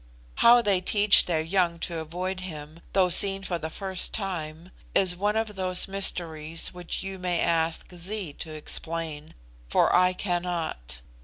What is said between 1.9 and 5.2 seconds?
avoid him, though seen for the first time, is